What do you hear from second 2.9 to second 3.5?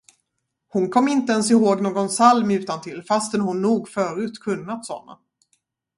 fastän